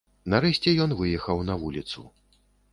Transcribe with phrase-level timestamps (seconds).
[0.33, 2.09] Нарэшце ён выехаў на вуліцу.